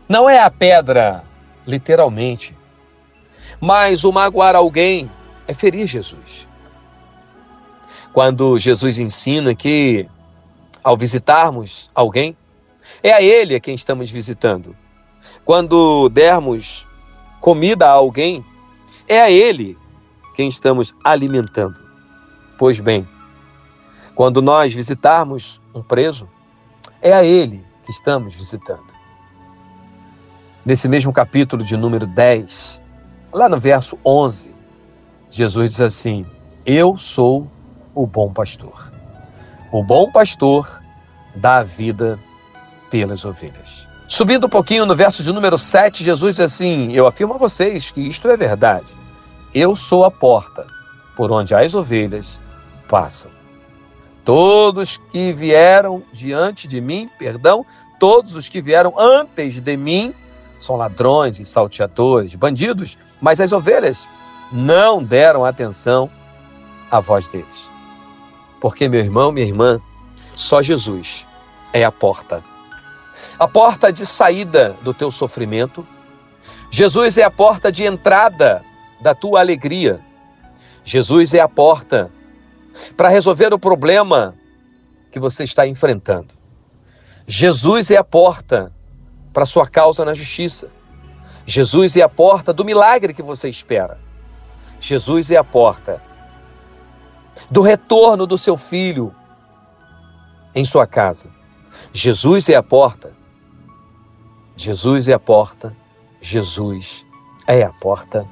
Não 0.07 0.29
é 0.29 0.41
a 0.41 0.49
pedra, 0.49 1.23
literalmente, 1.65 2.55
mas 3.61 4.03
o 4.03 4.11
magoar 4.11 4.55
alguém 4.55 5.09
é 5.47 5.53
ferir 5.53 5.87
Jesus. 5.87 6.47
Quando 8.11 8.59
Jesus 8.59 8.97
ensina 8.97 9.55
que, 9.55 10.09
ao 10.83 10.97
visitarmos 10.97 11.89
alguém, 11.95 12.35
é 13.01 13.13
a 13.13 13.21
Ele 13.21 13.55
a 13.55 13.59
quem 13.59 13.75
estamos 13.75 14.11
visitando. 14.11 14.75
Quando 15.45 16.09
dermos 16.09 16.85
comida 17.39 17.87
a 17.87 17.91
alguém, 17.91 18.43
é 19.07 19.21
a 19.21 19.29
Ele 19.29 19.77
quem 20.35 20.49
estamos 20.49 20.93
alimentando. 21.03 21.77
Pois 22.57 22.79
bem, 22.79 23.07
Quando 24.13 24.41
nós 24.41 24.73
visitarmos 24.73 25.61
um 25.73 25.81
preso, 25.81 26.27
é 27.01 27.13
a 27.13 27.23
ele 27.23 27.63
que 27.83 27.91
estamos 27.91 28.35
visitando. 28.35 28.91
Nesse 30.65 30.87
mesmo 30.87 31.13
capítulo 31.13 31.63
de 31.63 31.75
número 31.77 32.05
10, 32.05 32.80
lá 33.33 33.47
no 33.47 33.59
verso 33.59 33.97
11, 34.05 34.53
Jesus 35.29 35.71
diz 35.71 35.81
assim: 35.81 36.25
Eu 36.65 36.97
sou 36.97 37.47
o 37.95 38.05
bom 38.05 38.31
pastor. 38.31 38.91
O 39.71 39.83
bom 39.83 40.11
pastor 40.11 40.81
dá 41.35 41.57
a 41.57 41.63
vida 41.63 42.19
pelas 42.89 43.23
ovelhas. 43.23 43.87
Subindo 44.07 44.47
um 44.47 44.49
pouquinho 44.49 44.85
no 44.85 44.93
verso 44.93 45.23
de 45.23 45.31
número 45.31 45.57
7, 45.57 46.03
Jesus 46.03 46.35
diz 46.35 46.45
assim: 46.45 46.91
Eu 46.91 47.07
afirmo 47.07 47.33
a 47.33 47.37
vocês 47.37 47.89
que 47.89 48.01
isto 48.01 48.27
é 48.27 48.35
verdade. 48.35 48.87
Eu 49.53 49.75
sou 49.75 50.03
a 50.03 50.11
porta 50.11 50.65
por 51.15 51.31
onde 51.31 51.55
as 51.55 51.73
ovelhas 51.73 52.39
passam. 52.89 53.31
Todos 54.23 54.97
que 54.97 55.33
vieram 55.33 56.03
diante 56.13 56.67
de 56.67 56.79
mim, 56.79 57.09
perdão, 57.17 57.65
todos 57.99 58.35
os 58.35 58.49
que 58.49 58.61
vieram 58.61 58.93
antes 58.99 59.59
de 59.59 59.77
mim 59.77 60.13
são 60.61 60.75
ladrões 60.75 61.39
e 61.39 61.45
salteadores, 61.45 62.35
bandidos, 62.35 62.97
mas 63.19 63.41
as 63.41 63.51
ovelhas 63.51 64.07
não 64.51 65.03
deram 65.03 65.43
atenção 65.43 66.09
à 66.91 66.99
voz 66.99 67.25
deles. 67.27 67.69
Porque, 68.59 68.87
meu 68.87 68.99
irmão, 68.99 69.31
minha 69.31 69.45
irmã, 69.45 69.81
só 70.35 70.61
Jesus 70.61 71.25
é 71.73 71.83
a 71.83 71.91
porta. 71.91 72.43
A 73.39 73.47
porta 73.47 73.91
de 73.91 74.05
saída 74.05 74.75
do 74.83 74.93
teu 74.93 75.09
sofrimento. 75.09 75.85
Jesus 76.69 77.17
é 77.17 77.23
a 77.23 77.31
porta 77.31 77.71
de 77.71 77.83
entrada 77.83 78.63
da 79.01 79.15
tua 79.15 79.39
alegria. 79.39 79.99
Jesus 80.85 81.33
é 81.33 81.39
a 81.39 81.49
porta 81.49 82.11
para 82.95 83.09
resolver 83.09 83.51
o 83.51 83.57
problema 83.57 84.35
que 85.11 85.19
você 85.19 85.43
está 85.43 85.65
enfrentando. 85.65 86.29
Jesus 87.27 87.89
é 87.89 87.97
a 87.97 88.03
porta 88.03 88.71
para 89.33 89.45
sua 89.45 89.67
causa 89.67 90.03
na 90.05 90.13
justiça. 90.13 90.69
Jesus 91.45 91.95
é 91.95 92.01
a 92.01 92.09
porta 92.09 92.53
do 92.53 92.63
milagre 92.63 93.13
que 93.13 93.21
você 93.21 93.49
espera. 93.49 93.99
Jesus 94.79 95.31
é 95.31 95.37
a 95.37 95.43
porta 95.43 96.01
do 97.49 97.61
retorno 97.61 98.25
do 98.25 98.37
seu 98.37 98.57
filho 98.57 99.13
em 100.55 100.65
sua 100.65 100.85
casa. 100.87 101.27
Jesus 101.93 102.49
é 102.49 102.55
a 102.55 102.63
porta. 102.63 103.13
Jesus 104.55 105.07
é 105.07 105.13
a 105.13 105.19
porta. 105.19 105.75
Jesus 106.21 107.05
é 107.47 107.63
a 107.63 107.69
porta. 107.69 108.27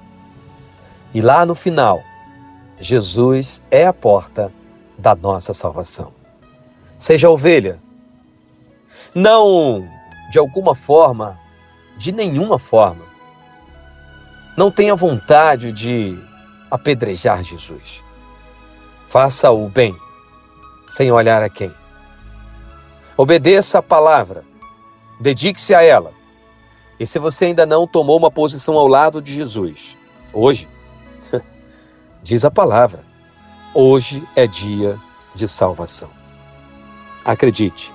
E 1.13 1.21
lá 1.21 1.45
no 1.45 1.55
final, 1.55 2.01
Jesus 2.79 3.61
é 3.71 3.85
a 3.85 3.93
porta 3.93 4.51
da 4.97 5.15
nossa 5.15 5.53
salvação. 5.53 6.13
Seja 6.97 7.29
ovelha, 7.29 7.79
não 9.13 9.87
de 10.29 10.37
alguma 10.39 10.75
forma, 10.75 11.39
de 11.97 12.11
nenhuma 12.11 12.59
forma, 12.59 13.03
não 14.55 14.71
tenha 14.71 14.95
vontade 14.95 15.71
de 15.71 16.17
apedrejar 16.69 17.43
Jesus. 17.43 18.03
Faça 19.07 19.51
o 19.51 19.67
bem, 19.69 19.95
sem 20.87 21.11
olhar 21.11 21.41
a 21.41 21.49
quem. 21.49 21.71
Obedeça 23.17 23.79
a 23.79 23.83
palavra, 23.83 24.43
dedique-se 25.19 25.73
a 25.73 25.81
ela. 25.81 26.13
E 26.99 27.07
se 27.07 27.17
você 27.17 27.45
ainda 27.45 27.65
não 27.65 27.87
tomou 27.87 28.17
uma 28.17 28.29
posição 28.29 28.75
ao 28.75 28.87
lado 28.87 29.21
de 29.21 29.33
Jesus, 29.33 29.97
hoje, 30.33 30.67
Diz 32.23 32.43
a 32.43 32.51
palavra: 32.51 33.03
hoje 33.73 34.23
é 34.35 34.45
dia 34.47 34.99
de 35.33 35.47
salvação. 35.47 36.09
Acredite, 37.23 37.91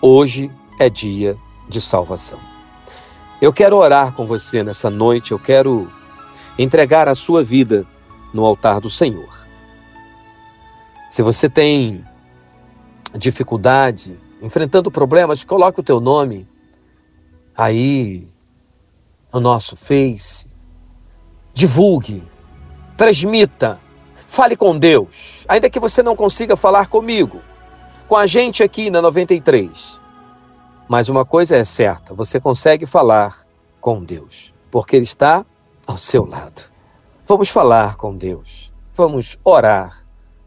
hoje 0.00 0.50
é 0.78 0.88
dia 0.88 1.34
de 1.34 1.51
salvação. 1.80 2.38
Eu 3.40 3.52
quero 3.52 3.76
orar 3.76 4.12
com 4.12 4.26
você 4.26 4.62
nessa 4.62 4.88
noite, 4.88 5.32
eu 5.32 5.38
quero 5.38 5.90
entregar 6.58 7.08
a 7.08 7.14
sua 7.14 7.42
vida 7.42 7.86
no 8.32 8.44
altar 8.44 8.80
do 8.80 8.88
Senhor. 8.88 9.42
Se 11.10 11.22
você 11.22 11.48
tem 11.48 12.04
dificuldade, 13.16 14.18
enfrentando 14.40 14.90
problemas, 14.90 15.44
coloque 15.44 15.80
o 15.80 15.82
teu 15.82 16.00
nome 16.00 16.48
aí 17.56 18.26
no 19.32 19.40
nosso 19.40 19.76
Face. 19.76 20.46
Divulgue 21.52 22.22
transmita, 22.96 23.80
fale 24.28 24.56
com 24.56 24.78
Deus, 24.78 25.44
ainda 25.48 25.68
que 25.68 25.80
você 25.80 26.04
não 26.04 26.14
consiga 26.14 26.56
falar 26.56 26.86
comigo, 26.86 27.40
com 28.06 28.16
a 28.16 28.26
gente 28.26 28.62
aqui 28.62 28.90
na 28.90 29.02
93. 29.02 30.00
Mas 30.88 31.08
uma 31.08 31.24
coisa 31.24 31.56
é 31.56 31.64
certa, 31.64 32.14
você 32.14 32.40
consegue 32.40 32.86
falar 32.86 33.46
com 33.80 34.02
Deus, 34.04 34.52
porque 34.70 34.96
Ele 34.96 35.04
está 35.04 35.44
ao 35.86 35.96
seu 35.96 36.24
lado. 36.24 36.62
Vamos 37.26 37.48
falar 37.48 37.96
com 37.96 38.16
Deus, 38.16 38.72
vamos 38.94 39.38
orar 39.44 40.02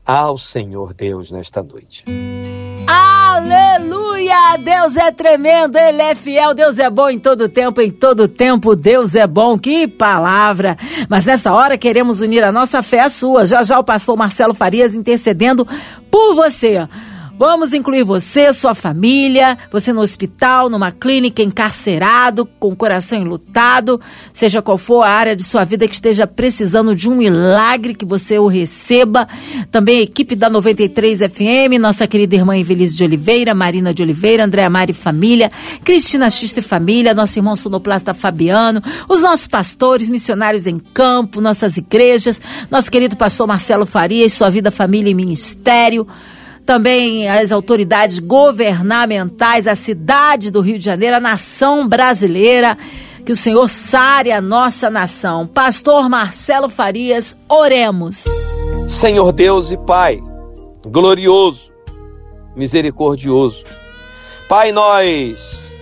ao 0.06 0.38
Senhor 0.38 0.93
Deus 0.93 1.32
nesta 1.32 1.63
noite. 1.63 2.06
Aleluia! 2.88 4.58
Deus 4.58 4.95
é 4.95 5.12
tremendo, 5.12 5.78
Ele 5.78 6.02
é 6.02 6.15
fiel, 6.15 6.54
Deus 6.54 6.80
é 6.80 6.89
bom 6.89 7.10
em 7.10 7.19
todo 7.19 7.50
tempo, 7.50 7.82
em 7.82 7.91
todo 7.91 8.28
tempo 8.28 8.76
Deus 8.76 9.15
é 9.15 9.28
bom. 9.28 9.58
Que 9.58 9.88
palavra! 9.88 10.78
Mas 11.10 11.26
nessa 11.26 11.54
hora 11.54 11.78
queremos 11.78 12.21
unir 12.21 12.43
a 12.43 12.52
nossa 12.52 12.82
fé 12.82 13.02
à 13.02 13.10
sua. 13.10 13.45
Já 13.45 13.63
já 13.63 13.80
o 13.80 13.84
pastor 13.84 14.15
Marcelo 14.15 14.54
Farias 14.54 14.95
intercedendo 14.95 15.67
por 16.10 16.36
você. 16.36 16.88
Vamos 17.38 17.74
incluir 17.74 18.04
você, 18.04 18.54
sua 18.54 18.74
família, 18.74 19.58
você 19.69 19.91
no 19.91 20.00
hospital, 20.00 20.69
numa 20.69 20.89
clínica, 20.89 21.43
encarcerado, 21.43 22.45
com 22.45 22.69
o 22.69 22.76
coração 22.78 23.19
enlutado, 23.19 24.00
seja 24.32 24.62
qual 24.62 24.78
for 24.78 25.04
a 25.04 25.10
área 25.10 25.36
de 25.36 25.43
sua 25.43 25.65
vida 25.65 25.86
que 25.86 25.93
esteja 25.93 26.26
precisando 26.26 26.95
de 26.95 27.10
um 27.10 27.15
milagre, 27.15 27.93
que 27.93 28.06
você 28.06 28.39
o 28.39 28.48
receba. 28.48 29.28
Também 29.69 30.00
a 30.00 30.04
equipe 30.04 30.34
da 30.34 30.50
93 30.50 31.19
FM, 31.19 31.78
nossa 31.78 32.08
querida 32.08 32.36
irmã 32.36 32.58
Evelise 32.58 32.95
de 32.95 33.04
Oliveira, 33.04 33.54
Marina 33.54 33.93
de 33.93 34.02
Oliveira, 34.02 34.45
Andréa 34.45 34.69
Mari 34.69 34.93
Família, 34.93 35.52
Cristina 35.84 36.30
Xista 36.30 36.62
e 36.62 36.63
Família, 36.63 37.13
nosso 37.13 37.38
irmão 37.38 37.58
sonoplasta 37.58 38.13
Fabiano, 38.13 38.82
os 39.10 39.21
nossos 39.21 39.48
pastores, 39.48 40.08
missionários 40.08 40.65
em 40.65 40.80
campo, 40.80 41.41
nossas 41.41 41.76
igrejas, 41.76 42.39
nosso 42.71 42.89
querido 42.89 43.17
pastor 43.17 43.45
Marcelo 43.45 43.86
Farias, 43.86 44.32
sua 44.32 44.50
vida, 44.50 44.71
família 44.71 45.12
e 45.12 45.13
ministério 45.13 46.08
também 46.65 47.30
as 47.30 47.51
autoridades 47.51 48.17
governamentais, 48.17 49.67
a 49.67 49.75
cidade 49.75 50.49
do 50.49 50.62
Rio 50.62 50.80
de 50.80 50.86
Janeiro, 50.86 51.17
a 51.17 51.19
nação 51.19 51.88
brasileira. 51.88 52.78
Que 53.23 53.32
o 53.32 53.36
Senhor 53.36 53.67
sare 53.67 54.32
a 54.32 54.39
nossa 54.39 54.89
nação. 54.89 55.47
Pastor 55.47 56.08
Marcelo 56.08 56.69
Farias, 56.69 57.36
oremos. 57.49 58.25
Senhor 58.88 59.32
Deus 59.32 59.71
e 59.71 59.78
Pai, 59.78 60.21
glorioso, 60.86 61.71
misericordioso. 62.56 63.63
Pai, 64.47 64.71
nós 64.71 65.73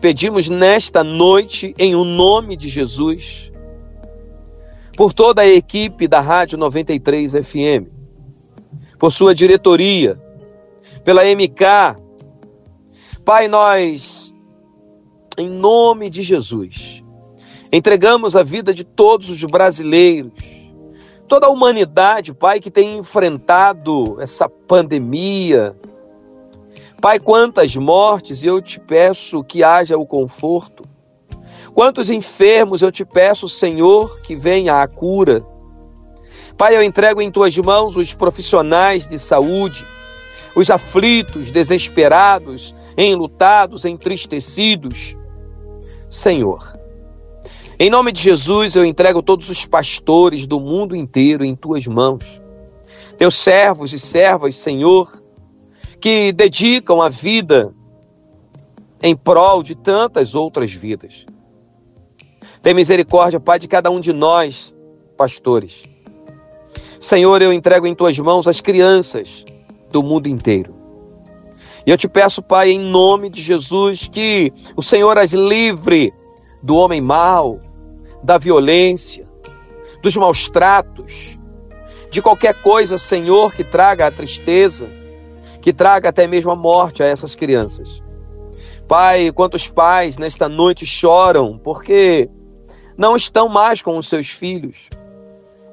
pedimos 0.00 0.48
nesta 0.48 1.02
noite, 1.02 1.74
em 1.76 1.96
o 1.96 2.04
nome 2.04 2.56
de 2.56 2.68
Jesus, 2.68 3.50
por 4.96 5.12
toda 5.12 5.42
a 5.42 5.48
equipe 5.48 6.06
da 6.06 6.20
Rádio 6.20 6.56
93 6.56 7.32
FM, 7.32 7.99
por 9.00 9.10
sua 9.10 9.34
diretoria, 9.34 10.20
pela 11.02 11.22
MK. 11.24 11.96
Pai, 13.24 13.48
nós, 13.48 14.34
em 15.38 15.48
nome 15.48 16.10
de 16.10 16.22
Jesus, 16.22 17.02
entregamos 17.72 18.36
a 18.36 18.42
vida 18.42 18.74
de 18.74 18.84
todos 18.84 19.30
os 19.30 19.42
brasileiros, 19.42 20.32
toda 21.26 21.46
a 21.46 21.50
humanidade, 21.50 22.34
Pai, 22.34 22.60
que 22.60 22.70
tem 22.70 22.98
enfrentado 22.98 24.20
essa 24.20 24.46
pandemia. 24.48 25.74
Pai, 27.00 27.18
quantas 27.18 27.74
mortes, 27.74 28.44
eu 28.44 28.60
te 28.60 28.78
peço 28.78 29.42
que 29.42 29.64
haja 29.64 29.96
o 29.96 30.04
conforto. 30.04 30.84
Quantos 31.72 32.10
enfermos, 32.10 32.82
eu 32.82 32.92
te 32.92 33.06
peço, 33.06 33.48
Senhor, 33.48 34.20
que 34.20 34.36
venha 34.36 34.82
a 34.82 34.88
cura. 34.88 35.42
Pai, 36.60 36.76
eu 36.76 36.82
entrego 36.82 37.22
em 37.22 37.30
tuas 37.30 37.56
mãos 37.56 37.96
os 37.96 38.12
profissionais 38.12 39.08
de 39.08 39.18
saúde, 39.18 39.82
os 40.54 40.68
aflitos, 40.68 41.50
desesperados, 41.50 42.74
enlutados, 42.98 43.86
entristecidos. 43.86 45.16
Senhor, 46.10 46.78
em 47.78 47.88
nome 47.88 48.12
de 48.12 48.20
Jesus, 48.20 48.76
eu 48.76 48.84
entrego 48.84 49.22
todos 49.22 49.48
os 49.48 49.64
pastores 49.64 50.46
do 50.46 50.60
mundo 50.60 50.94
inteiro 50.94 51.42
em 51.46 51.56
tuas 51.56 51.86
mãos. 51.86 52.42
Teus 53.16 53.38
servos 53.38 53.94
e 53.94 53.98
servas, 53.98 54.54
Senhor, 54.54 55.10
que 55.98 56.30
dedicam 56.30 57.00
a 57.00 57.08
vida 57.08 57.74
em 59.02 59.16
prol 59.16 59.62
de 59.62 59.74
tantas 59.74 60.34
outras 60.34 60.70
vidas. 60.70 61.24
Tem 62.60 62.74
misericórdia, 62.74 63.40
Pai, 63.40 63.58
de 63.58 63.66
cada 63.66 63.90
um 63.90 63.98
de 63.98 64.12
nós, 64.12 64.74
pastores. 65.16 65.89
Senhor, 67.00 67.40
eu 67.40 67.50
entrego 67.50 67.86
em 67.86 67.94
tuas 67.94 68.18
mãos 68.18 68.46
as 68.46 68.60
crianças, 68.60 69.42
do 69.90 70.02
mundo 70.02 70.28
inteiro. 70.28 70.74
E 71.86 71.90
eu 71.90 71.96
te 71.96 72.06
peço, 72.06 72.42
Pai, 72.42 72.72
em 72.72 72.78
nome 72.78 73.30
de 73.30 73.40
Jesus, 73.40 74.06
que 74.06 74.52
o 74.76 74.82
Senhor 74.82 75.16
as 75.16 75.32
livre 75.32 76.12
do 76.62 76.76
homem 76.76 77.00
mau, 77.00 77.58
da 78.22 78.36
violência, 78.36 79.26
dos 80.02 80.14
maus 80.14 80.46
tratos, 80.50 81.38
de 82.10 82.20
qualquer 82.20 82.54
coisa, 82.60 82.98
Senhor, 82.98 83.54
que 83.54 83.64
traga 83.64 84.06
a 84.06 84.10
tristeza, 84.10 84.86
que 85.62 85.72
traga 85.72 86.10
até 86.10 86.26
mesmo 86.26 86.50
a 86.50 86.56
morte 86.56 87.02
a 87.02 87.06
essas 87.06 87.34
crianças. 87.34 88.02
Pai, 88.86 89.32
quantos 89.32 89.68
pais 89.68 90.18
nesta 90.18 90.50
noite 90.50 90.84
choram 90.84 91.56
porque 91.56 92.28
não 92.94 93.16
estão 93.16 93.48
mais 93.48 93.80
com 93.80 93.96
os 93.96 94.06
seus 94.06 94.28
filhos. 94.28 94.90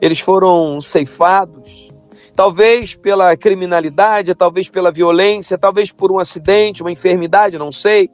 Eles 0.02 0.20
foram 0.20 0.80
ceifados, 0.80 1.88
talvez 2.36 2.96
pela 2.96 3.36
criminalidade, 3.36 4.36
talvez 4.36 4.70
pela 4.70 4.92
violência, 4.92 5.58
talvez 5.58 5.92
por 5.92 6.12
um 6.12 6.20
acidente, 6.20 6.84
uma 6.84 6.92
enfermidade, 6.92 7.58
não 7.58 7.72
sei. 7.72 8.10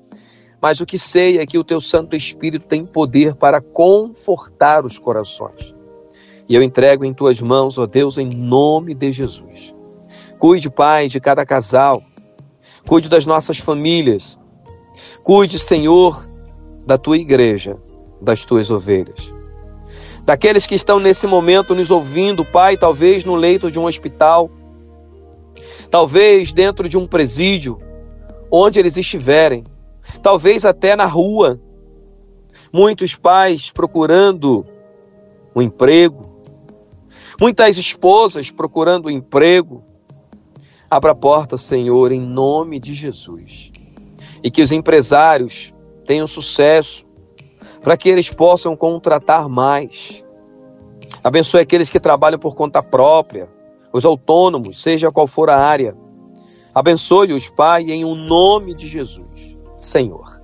Mas 0.62 0.80
o 0.80 0.86
que 0.86 0.98
sei 0.98 1.40
é 1.40 1.46
que 1.46 1.58
o 1.58 1.64
teu 1.64 1.82
Santo 1.82 2.16
Espírito 2.16 2.66
tem 2.66 2.86
poder 2.86 3.36
para 3.36 3.60
confortar 3.60 4.86
os 4.86 4.98
corações. 4.98 5.76
E 6.48 6.56
eu 6.56 6.64
entrego 6.64 7.04
em 7.04 7.14
tuas 7.14 7.42
mãos, 7.42 7.78
ó 7.78 7.86
Deus, 7.86 8.18
em 8.18 8.30
nome 8.30 8.94
de 8.94 9.12
Jesus. 9.12 9.76
Cuide, 10.40 10.70
Pai, 10.70 11.08
de 11.08 11.20
cada 11.20 11.46
casal. 11.46 12.02
Cuide 12.88 13.10
das 13.10 13.26
nossas 13.26 13.58
famílias. 13.58 14.38
Cuide, 15.24 15.60
Senhor, 15.60 16.26
da 16.86 16.98
tua 16.98 17.18
igreja, 17.18 17.78
das 18.22 18.46
tuas 18.46 18.70
ovelhas. 18.70 19.34
Daqueles 20.26 20.66
que 20.66 20.76
estão 20.76 21.00
nesse 21.00 21.28
momento 21.28 21.76
nos 21.76 21.92
ouvindo, 21.92 22.46
Pai, 22.46 22.78
talvez 22.78 23.26
no 23.26 23.36
leito 23.36 23.70
de 23.70 23.78
um 23.78 23.86
hospital, 23.86 24.50
talvez 25.92 26.54
dentro 26.54 26.88
de 26.88 26.98
um 26.98 27.06
presídio, 27.06 27.80
onde 28.50 28.80
eles 28.80 28.96
estiverem 28.96 29.64
talvez 30.22 30.66
até 30.66 30.96
na 30.96 31.06
rua. 31.06 31.60
Muitos 32.72 33.16
pais 33.16 33.70
procurando 33.70 34.66
um 35.56 35.62
emprego, 35.62 36.42
muitas 37.40 37.78
esposas 37.78 38.50
procurando 38.50 39.08
um 39.08 39.12
emprego. 39.12 39.84
Abra 40.90 41.12
a 41.12 41.16
porta, 41.16 41.58
Senhor, 41.58 42.12
em 42.12 42.22
nome 42.22 42.80
de 42.80 42.94
Jesus. 42.94 43.72
E 44.44 44.50
que 44.50 44.62
os 44.62 44.72
empresários 44.72 45.74
tenham 46.06 46.28
sucesso, 46.28 47.06
para 47.84 47.98
que 47.98 48.08
eles 48.08 48.30
possam 48.30 48.78
contratar 48.78 49.50
mais. 49.50 50.24
Abençoe 51.22 51.60
aqueles 51.60 51.90
que 51.90 52.00
trabalham 52.00 52.40
por 52.40 52.56
conta 52.56 52.82
própria, 52.82 53.50
os 53.92 54.06
autônomos, 54.06 54.82
seja 54.82 55.12
qual 55.12 55.28
for 55.28 55.50
a 55.50 55.60
área. 55.60 55.94
Abençoe-os, 56.74 57.50
Pai, 57.50 57.84
em 57.84 58.06
o 58.06 58.10
um 58.10 58.16
nome 58.16 58.74
de 58.74 58.88
Jesus. 58.88 59.58
Senhor. 59.78 60.42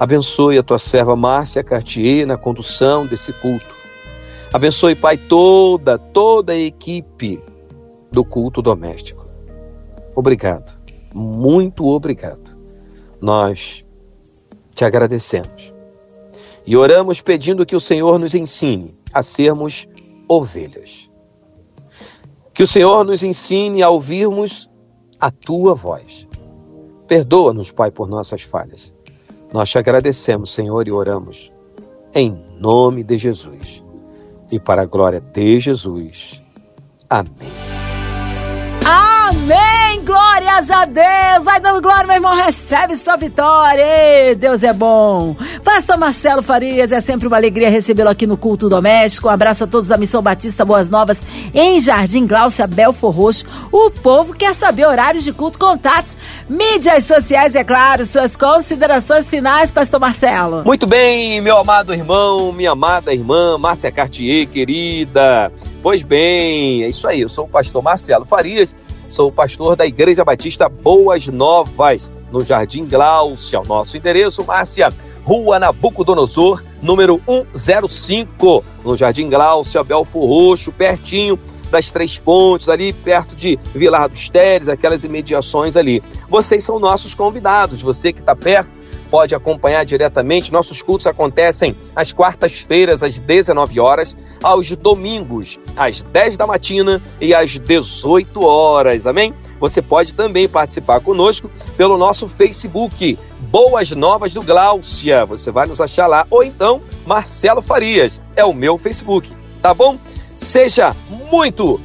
Abençoe 0.00 0.56
a 0.56 0.62
tua 0.62 0.78
serva 0.78 1.14
Márcia 1.14 1.62
Cartier 1.62 2.26
na 2.26 2.38
condução 2.38 3.06
desse 3.06 3.32
culto. 3.34 3.78
Abençoe, 4.50 4.94
Pai, 4.94 5.18
toda, 5.18 5.98
toda 5.98 6.54
a 6.54 6.58
equipe 6.58 7.38
do 8.10 8.24
culto 8.24 8.62
doméstico. 8.62 9.28
Obrigado, 10.16 10.72
muito 11.14 11.86
obrigado. 11.86 12.56
Nós 13.20 13.84
te 14.74 14.84
agradecemos 14.84 15.79
e 16.70 16.76
oramos 16.76 17.20
pedindo 17.20 17.66
que 17.66 17.74
o 17.74 17.80
Senhor 17.80 18.16
nos 18.16 18.32
ensine 18.32 18.96
a 19.12 19.24
sermos 19.24 19.88
ovelhas. 20.28 21.10
Que 22.54 22.62
o 22.62 22.66
Senhor 22.66 23.02
nos 23.04 23.24
ensine 23.24 23.82
a 23.82 23.90
ouvirmos 23.90 24.70
a 25.18 25.32
tua 25.32 25.74
voz. 25.74 26.28
Perdoa-nos, 27.08 27.72
Pai, 27.72 27.90
por 27.90 28.06
nossas 28.06 28.42
falhas. 28.42 28.94
Nós 29.52 29.68
te 29.68 29.78
agradecemos, 29.78 30.52
Senhor, 30.52 30.86
e 30.86 30.92
oramos 30.92 31.50
em 32.14 32.40
nome 32.60 33.02
de 33.02 33.18
Jesus. 33.18 33.82
E 34.52 34.60
para 34.60 34.82
a 34.82 34.86
glória 34.86 35.20
de 35.20 35.58
Jesus. 35.58 36.40
Amém. 37.08 37.50
Amém! 38.86 39.69
Glórias 39.98 40.70
a 40.70 40.84
Deus! 40.84 41.44
Vai 41.44 41.60
dando 41.60 41.82
glória, 41.82 42.06
meu 42.06 42.16
irmão, 42.16 42.36
recebe 42.36 42.94
sua 42.94 43.16
vitória! 43.16 43.82
Ei, 43.82 44.34
Deus 44.34 44.62
é 44.62 44.72
bom! 44.72 45.36
Pastor 45.64 45.98
Marcelo 45.98 46.42
Farias, 46.42 46.92
é 46.92 47.00
sempre 47.00 47.26
uma 47.26 47.36
alegria 47.36 47.68
recebê-lo 47.68 48.08
aqui 48.08 48.26
no 48.26 48.36
Culto 48.36 48.68
Doméstico. 48.68 49.28
Um 49.28 49.30
abraço 49.30 49.64
a 49.64 49.66
todos 49.66 49.88
da 49.88 49.96
Missão 49.96 50.22
Batista 50.22 50.64
Boas 50.64 50.88
Novas 50.88 51.22
em 51.52 51.80
Jardim 51.80 52.26
Gláucia, 52.26 52.66
Belfor 52.66 53.14
Roxo. 53.14 53.44
O 53.72 53.90
povo 53.90 54.34
quer 54.34 54.54
saber 54.54 54.86
horários 54.86 55.24
de 55.24 55.32
culto, 55.32 55.58
contatos, 55.58 56.16
mídias 56.48 57.04
sociais, 57.04 57.54
é 57.54 57.64
claro, 57.64 58.06
suas 58.06 58.36
considerações 58.36 59.28
finais, 59.28 59.72
Pastor 59.72 59.98
Marcelo. 59.98 60.62
Muito 60.64 60.86
bem, 60.86 61.40
meu 61.40 61.58
amado 61.58 61.92
irmão, 61.92 62.52
minha 62.52 62.72
amada 62.72 63.12
irmã, 63.12 63.58
Márcia 63.58 63.90
Cartier, 63.90 64.46
querida. 64.46 65.52
Pois 65.82 66.02
bem, 66.02 66.84
é 66.84 66.88
isso 66.88 67.08
aí, 67.08 67.20
eu 67.22 67.28
sou 67.28 67.46
o 67.46 67.48
pastor 67.48 67.82
Marcelo 67.82 68.26
Farias 68.26 68.76
Sou 69.10 69.32
pastor 69.32 69.74
da 69.74 69.84
Igreja 69.84 70.24
Batista 70.24 70.68
Boas 70.68 71.26
Novas, 71.26 72.12
no 72.30 72.44
Jardim 72.44 72.86
Glaucia. 72.86 73.60
O 73.60 73.66
nosso 73.66 73.96
endereço, 73.96 74.44
Márcia, 74.44 74.92
Rua 75.24 75.58
Nabucodonosor, 75.58 76.62
número 76.80 77.20
105, 77.52 78.64
no 78.84 78.96
Jardim 78.96 79.28
Glaucia, 79.28 79.82
Belfor 79.82 80.28
Roxo, 80.28 80.70
pertinho 80.70 81.36
das 81.72 81.90
Três 81.90 82.20
Pontes, 82.20 82.68
ali 82.68 82.92
perto 82.92 83.34
de 83.34 83.58
Vilar 83.74 84.08
dos 84.08 84.28
Teres, 84.28 84.68
aquelas 84.68 85.02
imediações 85.02 85.76
ali. 85.76 86.00
Vocês 86.28 86.62
são 86.62 86.78
nossos 86.78 87.12
convidados, 87.12 87.82
você 87.82 88.12
que 88.12 88.20
está 88.20 88.36
perto, 88.36 88.70
pode 89.10 89.34
acompanhar 89.34 89.84
diretamente. 89.84 90.52
Nossos 90.52 90.82
cultos 90.82 91.08
acontecem 91.08 91.74
às 91.96 92.12
quartas-feiras, 92.12 93.02
às 93.02 93.18
19 93.18 93.80
horas, 93.80 94.16
aos 94.42 94.70
domingos, 94.74 95.58
às 95.76 96.02
10 96.02 96.36
da 96.36 96.46
matina 96.46 97.00
e 97.20 97.34
às 97.34 97.58
18 97.58 98.44
horas. 98.44 99.06
Amém? 99.06 99.34
Você 99.60 99.82
pode 99.82 100.14
também 100.14 100.48
participar 100.48 101.00
conosco 101.00 101.50
pelo 101.76 101.98
nosso 101.98 102.26
Facebook, 102.26 103.18
Boas 103.40 103.90
Novas 103.90 104.32
do 104.32 104.42
Gláucia. 104.42 105.26
Você 105.26 105.50
vai 105.50 105.66
nos 105.66 105.80
achar 105.80 106.06
lá. 106.06 106.26
Ou 106.30 106.42
então, 106.42 106.80
Marcelo 107.06 107.60
Farias, 107.60 108.22
é 108.34 108.44
o 108.44 108.54
meu 108.54 108.78
Facebook. 108.78 109.30
Tá 109.60 109.74
bom? 109.74 109.98
Seja 110.34 110.96
muito, 111.30 111.78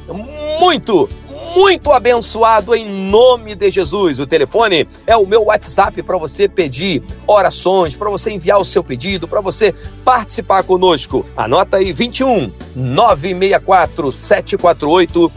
muito 0.58 1.08
muito 1.56 1.90
abençoado 1.90 2.74
em 2.74 2.86
nome 2.86 3.54
de 3.54 3.70
Jesus. 3.70 4.20
O 4.20 4.26
telefone 4.26 4.86
é 5.06 5.16
o 5.16 5.26
meu 5.26 5.44
WhatsApp 5.44 6.02
para 6.02 6.18
você 6.18 6.46
pedir 6.46 7.02
orações, 7.26 7.96
para 7.96 8.10
você 8.10 8.30
enviar 8.30 8.58
o 8.58 8.64
seu 8.64 8.84
pedido, 8.84 9.26
para 9.26 9.40
você 9.40 9.74
participar 10.04 10.62
conosco. 10.64 11.24
Anota 11.34 11.78
aí 11.78 11.94
21 11.94 12.52
964 12.74 14.12
748 14.12 15.32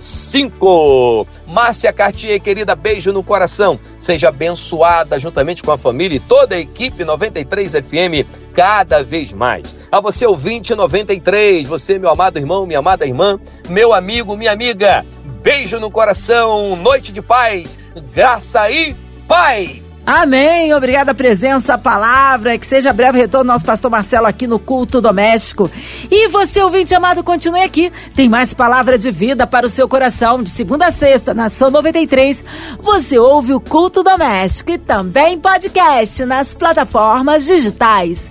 175. 0.00 1.26
Márcia 1.46 1.92
Cartier, 1.92 2.40
querida, 2.40 2.74
beijo 2.74 3.12
no 3.12 3.22
coração. 3.22 3.78
Seja 3.98 4.28
abençoada 4.28 5.18
juntamente 5.18 5.62
com 5.62 5.70
a 5.70 5.78
família 5.78 6.16
e 6.16 6.20
toda 6.20 6.54
a 6.54 6.60
equipe 6.60 7.04
93 7.04 7.72
FM 7.72 8.26
cada 8.54 9.02
vez 9.02 9.32
mais. 9.32 9.74
A 9.90 10.00
você, 10.00 10.26
ouvinte 10.26 10.74
93, 10.74 11.68
você, 11.68 11.98
meu 11.98 12.10
amado 12.10 12.38
irmão, 12.38 12.66
minha 12.66 12.78
amada 12.78 13.06
irmã, 13.06 13.38
meu 13.68 13.92
amigo, 13.92 14.36
minha 14.36 14.52
amiga, 14.52 15.04
beijo 15.42 15.78
no 15.78 15.90
coração, 15.90 16.76
noite 16.76 17.12
de 17.12 17.20
paz, 17.20 17.78
graça 18.14 18.70
e 18.70 18.94
paz. 19.26 19.89
Amém. 20.06 20.72
Obrigada 20.74 21.14
presença, 21.14 21.74
a 21.74 21.78
palavra. 21.78 22.58
Que 22.58 22.66
seja 22.66 22.92
breve 22.92 23.18
retorno 23.18 23.52
nosso 23.52 23.64
pastor 23.64 23.90
Marcelo 23.90 24.26
aqui 24.26 24.46
no 24.46 24.58
culto 24.58 25.00
doméstico. 25.00 25.70
E 26.10 26.28
você, 26.28 26.62
ouvinte 26.62 26.94
amado, 26.94 27.22
continue 27.22 27.62
aqui. 27.62 27.92
Tem 28.14 28.28
mais 28.28 28.54
palavra 28.54 28.98
de 28.98 29.10
vida 29.10 29.46
para 29.46 29.66
o 29.66 29.70
seu 29.70 29.88
coração. 29.88 30.42
De 30.42 30.50
segunda 30.50 30.86
a 30.86 30.92
sexta, 30.92 31.34
na 31.34 31.48
São 31.48 31.70
93, 31.70 32.44
você 32.78 33.18
ouve 33.18 33.52
o 33.52 33.60
culto 33.60 34.02
doméstico 34.02 34.72
e 34.72 34.78
também 34.78 35.38
podcast 35.38 36.24
nas 36.24 36.54
plataformas 36.54 37.46
digitais. 37.46 38.30